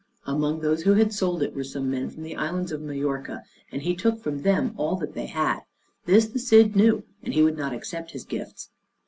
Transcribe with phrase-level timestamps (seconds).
[0.25, 3.83] Among those who had sold it were some men from the islands of Majorca, and
[3.83, 5.59] he took from them all that they had.
[6.05, 8.69] This the Cid knew, and he would not accept his gifts.